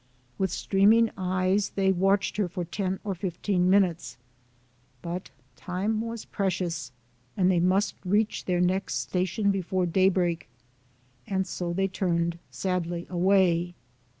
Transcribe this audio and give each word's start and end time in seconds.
With 0.39 0.49
streaming 0.49 1.11
eyes, 1.15 1.69
they 1.75 1.91
watched 1.91 2.37
her 2.37 2.47
for 2.47 2.65
ten 2.65 2.99
or 3.03 3.13
fifteen 3.13 3.69
minutes; 3.69 4.17
but 5.03 5.29
time 5.55 6.01
was 6.01 6.25
precious, 6.25 6.91
and 7.37 7.51
they 7.51 7.59
must 7.59 7.93
reach 8.03 8.45
their 8.45 8.61
next 8.61 8.95
station 8.95 9.51
before 9.51 9.85
daybreak, 9.85 10.49
and 11.27 11.45
so 11.45 11.71
they 11.71 11.87
turned 11.87 12.39
sadly 12.49 13.05
away. 13.11 13.75